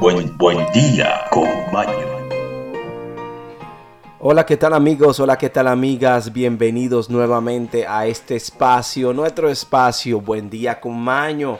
[0.00, 1.48] buen, día con.
[4.18, 5.20] Hola, ¿qué tal amigos?
[5.20, 6.32] Hola, ¿qué tal amigas?
[6.32, 10.20] Bienvenidos nuevamente a este espacio, nuestro espacio.
[10.20, 11.58] Buen día con Maño.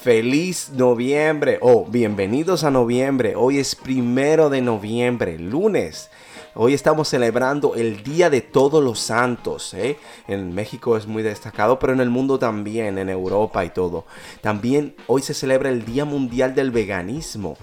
[0.00, 1.58] Feliz noviembre.
[1.60, 3.34] Oh, bienvenidos a noviembre.
[3.36, 6.10] Hoy es primero de noviembre, lunes.
[6.54, 9.74] Hoy estamos celebrando el Día de Todos los Santos.
[9.74, 9.98] ¿eh?
[10.26, 14.06] En México es muy destacado, pero en el mundo también, en Europa y todo.
[14.40, 17.56] También hoy se celebra el Día Mundial del Veganismo.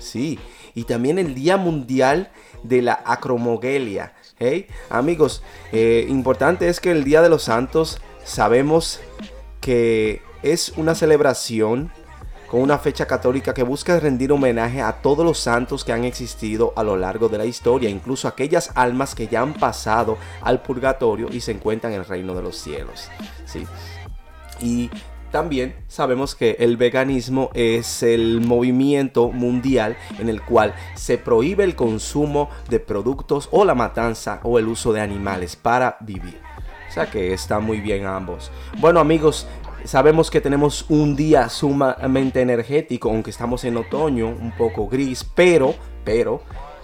[0.00, 0.38] Sí,
[0.74, 2.30] y también el Día Mundial
[2.62, 4.14] de la Acromogelia.
[4.38, 4.68] ¿eh?
[4.88, 9.00] Amigos, eh, importante es que el Día de los Santos sabemos
[9.60, 11.92] que es una celebración
[12.50, 16.72] con una fecha católica que busca rendir homenaje a todos los santos que han existido
[16.74, 21.28] a lo largo de la historia, incluso aquellas almas que ya han pasado al purgatorio
[21.30, 23.08] y se encuentran en el reino de los cielos.
[23.46, 23.66] ¿sí?
[24.60, 24.90] Y
[25.30, 31.76] también sabemos que el veganismo es el movimiento mundial en el cual se prohíbe el
[31.76, 36.40] consumo de productos o la matanza o el uso de animales para vivir.
[36.90, 38.50] O sea que está muy bien ambos.
[38.78, 39.46] Bueno amigos,
[39.84, 45.74] Sabemos que tenemos un día sumamente energético, aunque estamos en otoño, un poco gris, pero,
[46.04, 46.42] pero,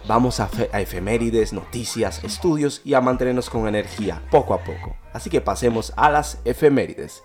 [0.09, 4.97] vamos a, a, efemérides, noticias, estudios y a mantenernos con energía poco a poco.
[5.13, 7.23] Así que pasemos a las efemérides.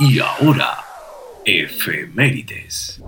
[0.00, 0.78] Y ahora,
[1.44, 3.03] efemérides.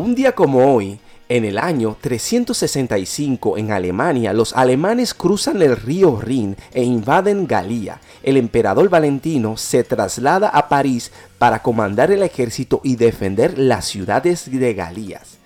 [0.00, 0.98] Un día como hoy,
[1.28, 8.00] en el año 365 en Alemania, los alemanes cruzan el río Rin e invaden Galía.
[8.22, 14.50] El emperador Valentino se traslada a París para comandar el ejército y defender las ciudades
[14.50, 15.36] de Galías.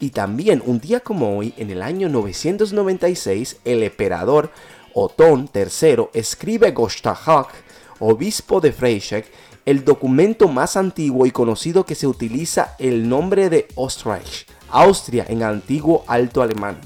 [0.00, 4.50] Y también un día como hoy, en el año 996, el emperador
[4.94, 7.50] Otón III escribe Gostahak,
[8.00, 9.30] obispo de Freischek,
[9.64, 15.42] el documento más antiguo y conocido que se utiliza el nombre de Österreich, Austria en
[15.42, 16.80] antiguo alto alemán.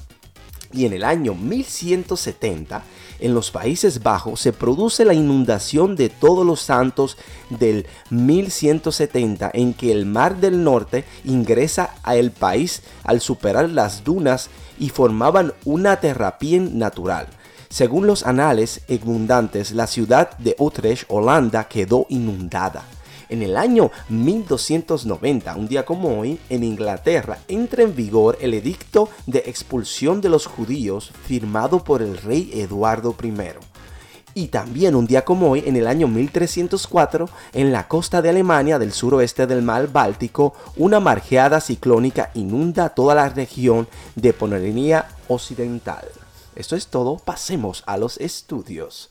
[0.72, 2.82] Y en el año 1170,
[3.18, 7.16] en los Países Bajos se produce la inundación de todos los santos
[7.48, 14.50] del 1170 en que el Mar del Norte ingresa al país al superar las dunas
[14.78, 17.28] y formaban una terrapien natural.
[17.76, 22.84] Según los anales abundantes, la ciudad de Utrecht, Holanda, quedó inundada.
[23.28, 29.10] En el año 1290, un día como hoy, en Inglaterra entra en vigor el edicto
[29.26, 33.34] de expulsión de los judíos firmado por el rey Eduardo I.
[34.32, 38.78] Y también un día como hoy, en el año 1304, en la costa de Alemania
[38.78, 46.06] del suroeste del mar Báltico, una margeada ciclónica inunda toda la región de Pomerania Occidental.
[46.56, 49.10] Esto es todo, pasemos a los estudios.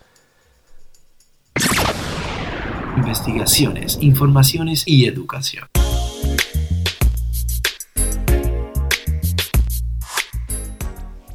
[2.97, 5.67] Investigaciones, informaciones y educación.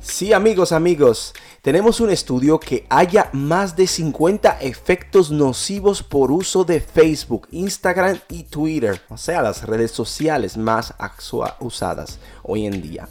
[0.00, 1.32] Sí amigos, amigos,
[1.62, 8.18] tenemos un estudio que haya más de 50 efectos nocivos por uso de Facebook, Instagram
[8.28, 10.92] y Twitter, o sea, las redes sociales más
[11.60, 13.08] usadas hoy en día.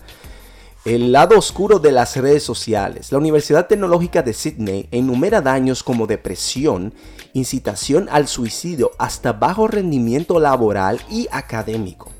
[0.85, 3.11] El lado oscuro de las redes sociales.
[3.11, 6.93] La Universidad Tecnológica de Sydney enumera daños como depresión,
[7.33, 12.11] incitación al suicidio, hasta bajo rendimiento laboral y académico.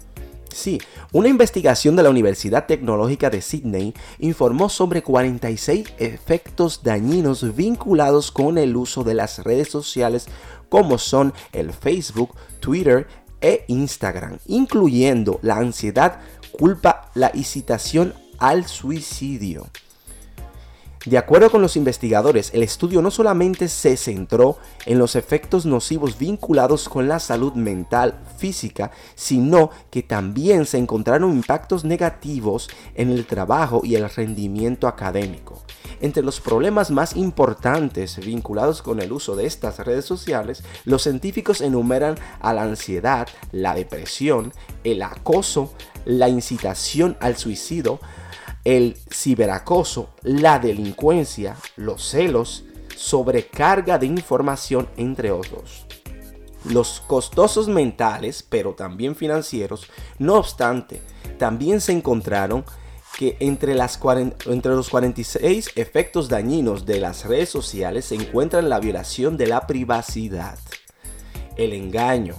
[0.54, 0.78] Sí,
[1.14, 8.58] una investigación de la Universidad Tecnológica de Sydney informó sobre 46 efectos dañinos vinculados con
[8.58, 10.28] el uso de las redes sociales
[10.68, 13.08] como son el Facebook, Twitter
[13.40, 16.20] e Instagram, incluyendo la ansiedad,
[16.52, 19.68] culpa, la incitación al suicidio.
[21.06, 26.18] De acuerdo con los investigadores, el estudio no solamente se centró en los efectos nocivos
[26.18, 33.26] vinculados con la salud mental física, sino que también se encontraron impactos negativos en el
[33.26, 35.64] trabajo y el rendimiento académico.
[36.02, 41.62] Entre los problemas más importantes vinculados con el uso de estas redes sociales, los científicos
[41.62, 44.54] enumeran a la ansiedad, la depresión,
[44.84, 45.74] el acoso,
[46.06, 48.00] la incitación al suicidio,
[48.64, 52.64] el ciberacoso, la delincuencia, los celos,
[52.96, 55.86] sobrecarga de información, entre otros.
[56.66, 61.02] Los costosos mentales, pero también financieros, no obstante,
[61.38, 62.66] también se encontraron
[63.18, 63.76] que entre,
[64.46, 69.66] entre los 46 efectos dañinos de las redes sociales se encuentran la violación de la
[69.68, 70.60] privacidad,
[71.56, 72.36] el engaño,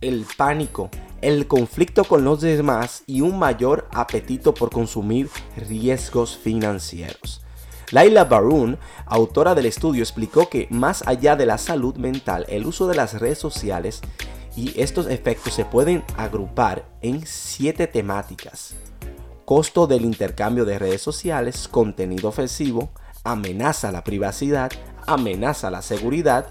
[0.00, 0.90] el pánico,
[1.24, 7.40] el conflicto con los demás y un mayor apetito por consumir riesgos financieros.
[7.92, 8.76] Laila Baroun,
[9.06, 13.18] autora del estudio, explicó que más allá de la salud mental, el uso de las
[13.20, 14.02] redes sociales
[14.54, 18.74] y estos efectos se pueden agrupar en siete temáticas.
[19.46, 22.90] Costo del intercambio de redes sociales, contenido ofensivo,
[23.22, 24.70] amenaza a la privacidad,
[25.06, 26.48] amenaza a la seguridad,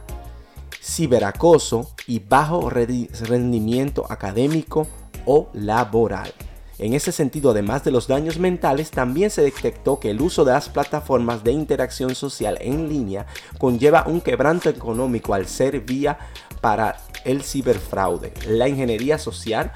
[0.84, 4.88] ciberacoso y bajo rendimiento académico
[5.26, 6.34] o laboral.
[6.80, 10.52] En ese sentido, además de los daños mentales, también se detectó que el uso de
[10.52, 13.28] las plataformas de interacción social en línea
[13.60, 16.18] conlleva un quebranto económico al ser vía
[16.60, 19.72] para el ciberfraude, la ingeniería social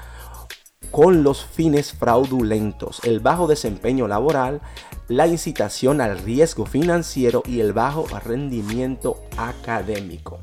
[0.90, 4.60] con los fines fraudulentos, el bajo desempeño laboral,
[5.06, 10.38] la incitación al riesgo financiero y el bajo rendimiento académico.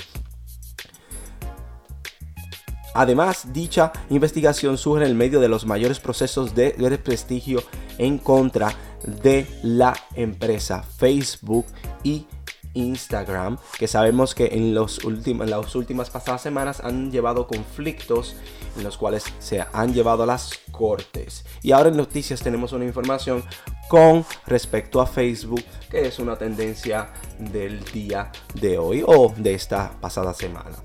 [2.95, 6.71] Además, dicha investigación surge en el medio de los mayores procesos de,
[7.03, 7.61] prestigio
[7.97, 11.65] en contra de la empresa Facebook
[12.03, 12.25] y
[12.73, 18.37] Instagram, que sabemos que en, los las últimas pasadas semanas han llevado conflictos
[18.77, 21.43] en los cuales se han llevado a las cortes.
[21.61, 23.43] Y ahora en noticias tenemos una información
[23.89, 29.91] con respecto a Facebook, que es una tendencia del día de hoy o de esta
[29.99, 30.77] pasada semana.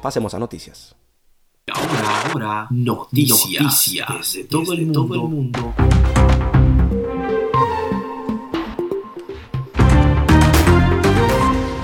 [0.00, 0.97] Pasemos a noticias.
[1.74, 5.74] Ahora, ahora, noticias, de todo, el mundo.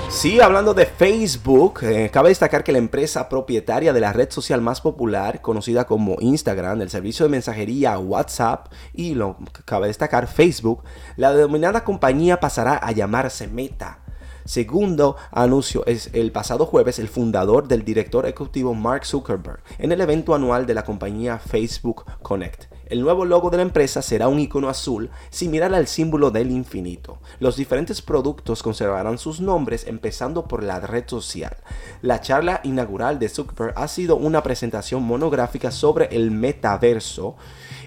[0.09, 4.61] Sí, hablando de Facebook, eh, cabe destacar que la empresa propietaria de la red social
[4.61, 10.83] más popular, conocida como Instagram, el servicio de mensajería WhatsApp y lo cabe destacar Facebook,
[11.15, 14.04] la denominada compañía pasará a llamarse Meta
[14.45, 20.01] Segundo anuncio es el pasado jueves el fundador del director ejecutivo Mark Zuckerberg en el
[20.01, 22.74] evento anual de la compañía Facebook Connect.
[22.87, 27.17] El nuevo logo de la empresa será un icono azul similar al símbolo del infinito.
[27.39, 31.57] Los diferentes productos conservarán sus nombres empezando por la red social.
[32.01, 37.35] La charla inaugural de Zuckerberg ha sido una presentación monográfica sobre el metaverso,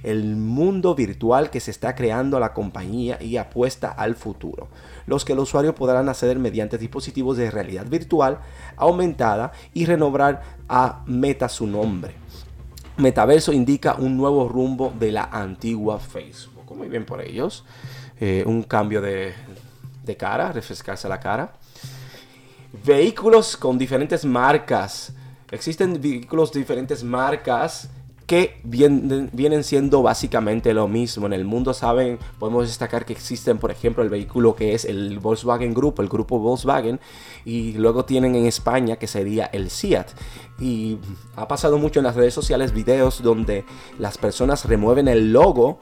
[0.03, 4.69] el mundo virtual que se está creando la compañía y apuesta al futuro
[5.09, 8.39] los que el usuario podrán acceder mediante dispositivos de realidad virtual
[8.77, 12.15] aumentada y renovar a Meta su nombre.
[12.99, 16.75] Metaverso indica un nuevo rumbo de la antigua Facebook.
[16.77, 17.65] Muy bien por ellos.
[18.21, 19.33] Eh, un cambio de,
[20.05, 21.53] de cara, refrescarse la cara.
[22.85, 25.13] Vehículos con diferentes marcas.
[25.51, 27.89] Existen vehículos de diferentes marcas
[28.29, 31.25] que vienen, siendo básicamente lo mismo.
[31.27, 35.19] En el mundo, saben, podemos destacar que existen, por ejemplo, el vehículo que es el
[35.19, 37.01] Volkswagen Group, el grupo Volkswagen,
[37.47, 40.09] y luego tienen en España que sería el Seat.
[40.61, 40.99] Y
[41.37, 43.65] ha pasado mucho en las redes sociales videos donde
[43.99, 45.81] las personas remueven el logo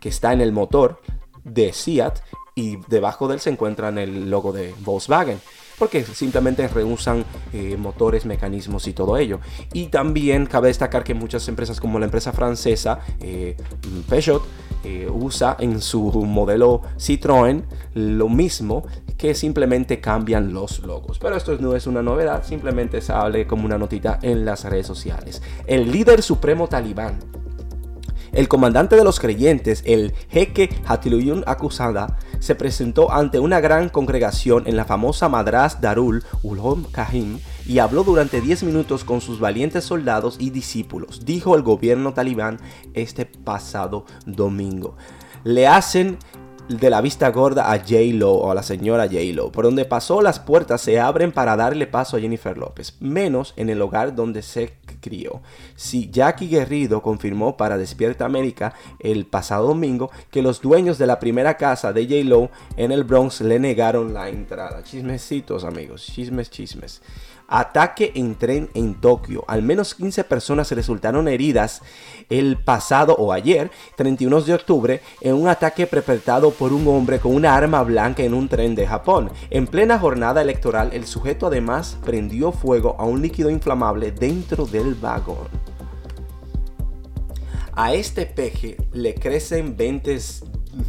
[0.00, 1.00] que está en el motor
[1.44, 2.18] de Seat
[2.56, 5.40] y debajo de él se encuentra el logo de Volkswagen
[5.78, 9.40] porque simplemente rehusan eh, motores, mecanismos y todo ello.
[9.72, 13.56] Y también cabe destacar que muchas empresas como la empresa francesa eh,
[14.08, 14.44] Peugeot
[14.84, 18.84] eh, usa en su modelo Citroën lo mismo
[19.16, 21.18] que simplemente cambian los logos.
[21.18, 25.42] Pero esto no es una novedad, simplemente sale como una notita en las redes sociales.
[25.66, 27.18] El líder supremo talibán
[28.34, 34.64] el comandante de los creyentes, el jeque Hatiluyun Akusada, se presentó ante una gran congregación
[34.66, 39.84] en la famosa Madras Darul Ulhom Kahim y habló durante 10 minutos con sus valientes
[39.84, 42.58] soldados y discípulos, dijo el gobierno talibán
[42.92, 44.96] este pasado domingo.
[45.44, 46.18] Le hacen
[46.68, 49.52] de la vista gorda a J-Lo o a la señora J-Lo.
[49.52, 53.68] Por donde pasó las puertas se abren para darle paso a Jennifer López, menos en
[53.70, 54.74] el hogar donde se
[55.76, 61.18] Si Jackie Guerrido confirmó para Despierta América el pasado domingo que los dueños de la
[61.18, 64.82] primera casa de J-Lo en el Bronx le negaron la entrada.
[64.82, 67.02] Chismecitos amigos, chismes, chismes.
[67.48, 69.44] Ataque en tren en Tokio.
[69.46, 71.82] Al menos 15 personas resultaron heridas
[72.30, 77.34] el pasado o ayer, 31 de octubre, en un ataque perpetrado por un hombre con
[77.34, 79.30] una arma blanca en un tren de Japón.
[79.50, 84.94] En plena jornada electoral, el sujeto además prendió fuego a un líquido inflamable dentro del
[84.94, 85.48] vagón.
[87.76, 90.18] A este peje le crecen 20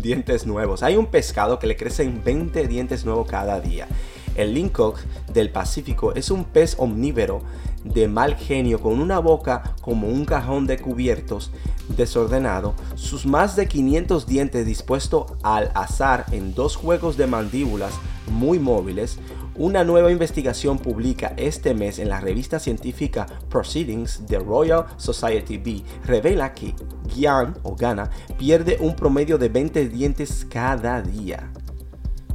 [0.02, 0.84] dientes nuevos.
[0.84, 3.88] Hay un pescado que le crecen 20 dientes nuevos cada día.
[4.36, 4.96] El lingcod
[5.34, 7.42] del Pacífico es un pez omnívoro
[7.84, 11.52] de mal genio con una boca como un cajón de cubiertos
[11.90, 17.94] desordenado, sus más de 500 dientes dispuestos al azar en dos juegos de mandíbulas
[18.32, 19.20] muy móviles,
[19.58, 25.82] Una nueva investigación publica este mes en la revista científica Proceedings de Royal Society B
[26.04, 26.76] revela que
[27.08, 31.54] Gian o Ghana pierde un promedio de 20 dientes cada día.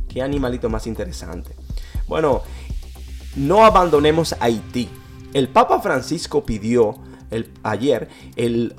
[0.09, 1.55] Qué animalito más interesante.
[2.11, 2.43] Bueno,
[3.37, 4.89] no abandonemos Haití.
[5.33, 6.97] El Papa Francisco pidió
[7.31, 8.75] el, ayer el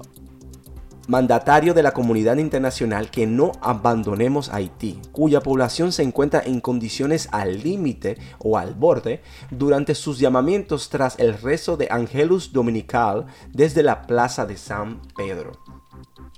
[1.08, 7.30] mandatario de la comunidad internacional que no abandonemos Haití, cuya población se encuentra en condiciones
[7.32, 13.82] al límite o al borde durante sus llamamientos tras el rezo de Angelus Dominical desde
[13.82, 15.54] la plaza de San Pedro.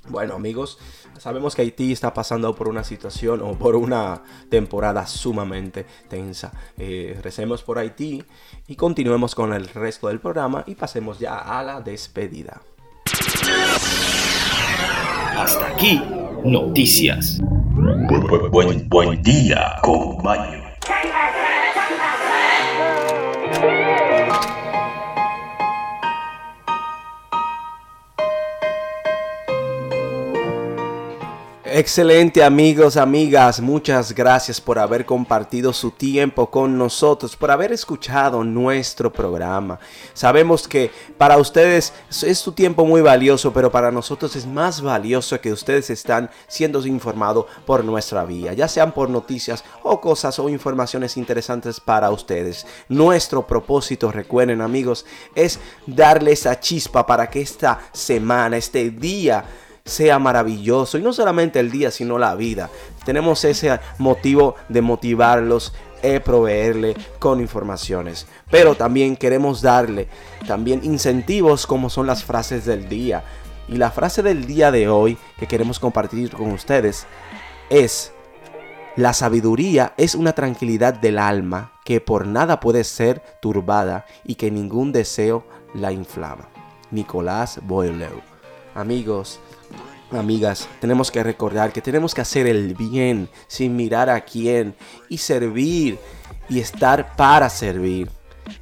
[0.10, 0.80] Bueno amigos,
[1.18, 6.52] sabemos que Haití está pasando por una situación o por una temporada sumamente tensa.
[6.78, 8.24] Eh, recemos por Haití
[8.68, 12.62] y continuemos con el resto del programa y pasemos ya a la despedida.
[15.38, 16.02] Hasta aquí,
[16.44, 17.40] noticias.
[18.52, 20.63] Buen, buen, día, compañero.
[31.84, 38.42] Excelente amigos, amigas, muchas gracias por haber compartido su tiempo con nosotros, por haber escuchado
[38.46, 39.80] nuestro programa.
[40.14, 41.92] Sabemos que para ustedes
[42.26, 46.88] es su tiempo muy valioso, pero para nosotros es más valioso que ustedes están siendo
[46.88, 52.66] informados por nuestra vía, ya sean por noticias o cosas o informaciones interesantes para ustedes.
[52.88, 59.44] Nuestro propósito, recuerden amigos, es darles esa chispa para que esta semana, este día,
[59.86, 60.98] sea maravilloso.
[60.98, 62.70] Y no solamente el día, sino la vida.
[63.06, 68.28] Tenemos ese motivo de motivarlos e proveerle con informaciones.
[68.52, 70.08] Pero también queremos darle
[70.48, 73.24] también incentivos como son las frases del día.
[73.68, 77.08] Y la frase del día de hoy que queremos compartir con ustedes
[77.70, 78.12] es,
[78.96, 84.52] la sabiduría es una tranquilidad del alma que por nada puede ser turbada y que
[84.52, 86.50] ningún deseo la inflama.
[86.92, 88.22] Nicolás Boileau.
[88.76, 89.40] Amigos,
[90.20, 94.76] Amigas, tenemos que recordar que tenemos que hacer el bien sin mirar a quién
[95.10, 95.98] y servir
[96.50, 98.10] y estar para servir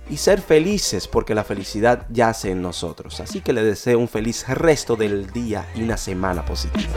[0.10, 3.20] y ser felices porque la felicidad yace en nosotros.
[3.20, 6.89] Así que les deseo un feliz resto del día y una semana positiva.